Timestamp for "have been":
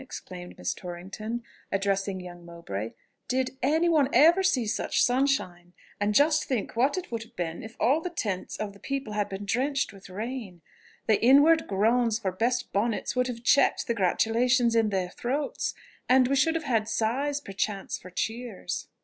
7.21-7.61